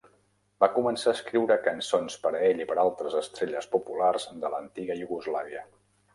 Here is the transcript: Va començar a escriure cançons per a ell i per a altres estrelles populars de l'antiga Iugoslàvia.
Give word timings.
Va 0.63 0.67
començar 0.77 1.11
a 1.11 1.17
escriure 1.17 1.57
cançons 1.67 2.15
per 2.23 2.31
a 2.31 2.39
ell 2.47 2.65
i 2.65 2.67
per 2.73 2.79
a 2.79 2.81
altres 2.85 3.19
estrelles 3.21 3.71
populars 3.77 4.27
de 4.47 4.53
l'antiga 4.57 4.99
Iugoslàvia. 5.05 5.65